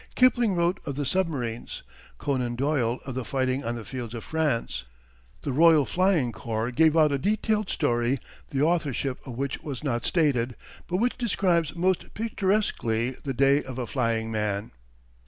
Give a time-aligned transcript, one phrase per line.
[0.15, 1.83] Kipling wrote of the submarines,
[2.17, 4.85] Conan Doyle of the fighting on the fields of France.
[5.43, 8.17] The Royal Flying Corps gave out a detailed story
[8.49, 10.55] the authorship of which was not stated,
[10.87, 14.71] but which describes most picturesquely the day of a flying man.